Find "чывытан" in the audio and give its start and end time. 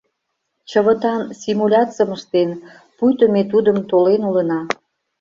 0.69-1.21